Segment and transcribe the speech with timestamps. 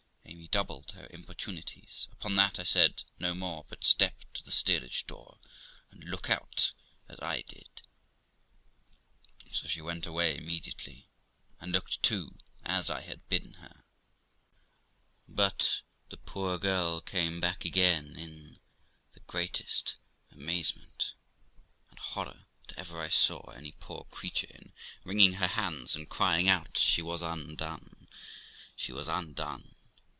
[0.25, 5.05] Amy doubled her importunities; upon that I said no more but,' Step to the steerage
[5.05, 5.39] door,
[5.91, 6.71] and look out,
[7.07, 7.69] as I did';
[9.51, 11.07] so she went away immediately,
[11.59, 13.83] and looked too, as I had bidden her;
[15.27, 18.59] but the poor girl came back again in
[19.13, 19.95] the greatest
[20.31, 21.13] amazement
[21.89, 24.73] and horror that ever I saw any poor creature in,
[25.03, 28.07] wringing her hands and crying out she was undone!
[28.75, 29.75] she was undone!